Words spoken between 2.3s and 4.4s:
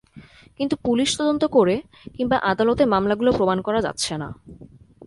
আদালতে মামলাগুলো প্রমাণ করা যাচ্ছে না।